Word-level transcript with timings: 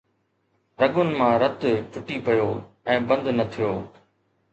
رڳن 0.81 1.09
مان 1.17 1.33
رت 1.41 1.59
ٽٽي 1.91 2.17
پيو 2.25 2.47
۽ 2.87 2.95
بند 3.11 3.25
نه 3.37 3.45
ٿيو 3.53 3.71